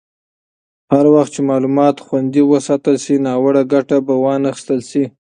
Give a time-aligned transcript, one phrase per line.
[0.93, 5.03] هر وخت چې معلومات خوندي وساتل شي، ناوړه ګټه به وانخیستل شي.